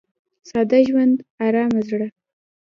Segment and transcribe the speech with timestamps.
[0.49, 2.07] •ساده ژوند، ارامه زړه.